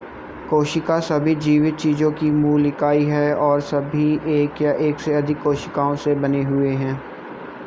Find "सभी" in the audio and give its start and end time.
0.99-1.35, 3.61-4.07